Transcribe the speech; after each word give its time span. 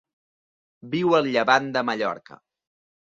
Viu 0.95 1.13
al 1.17 1.29
Llevant 1.35 1.67
de 1.77 1.85
Mallorca. 1.91 2.41